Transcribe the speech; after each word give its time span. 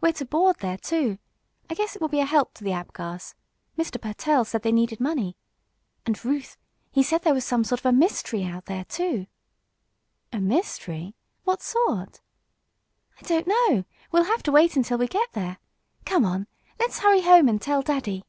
We're 0.00 0.12
to 0.12 0.24
board 0.24 0.58
there, 0.60 0.76
too. 0.78 1.18
I 1.68 1.74
guess 1.74 1.96
it 1.96 2.00
will 2.00 2.08
be 2.08 2.20
a 2.20 2.24
help 2.24 2.54
to 2.54 2.62
the 2.62 2.70
Apgars. 2.70 3.34
Mr. 3.76 4.00
Pertell 4.00 4.44
said 4.44 4.62
they 4.62 4.70
needed 4.70 5.00
money. 5.00 5.36
And, 6.06 6.24
Ruth, 6.24 6.56
he 6.92 7.02
said 7.02 7.22
there 7.22 7.34
was 7.34 7.44
some 7.44 7.64
sort 7.64 7.80
of 7.80 7.86
a 7.86 7.92
mystery 7.92 8.44
out 8.44 8.66
there, 8.66 8.84
too." 8.84 9.26
"A 10.32 10.38
mystery? 10.38 11.16
What 11.42 11.62
sort?" 11.62 12.20
"I 13.20 13.22
don't 13.22 13.48
know. 13.48 13.82
We'll 14.12 14.22
have 14.22 14.44
to 14.44 14.52
wait 14.52 14.76
until 14.76 14.98
we 14.98 15.08
get 15.08 15.32
there. 15.32 15.58
Come 16.06 16.24
on, 16.24 16.46
let's 16.78 17.00
hurry 17.00 17.22
home 17.22 17.48
and 17.48 17.60
tell 17.60 17.82
daddy." 17.82 18.22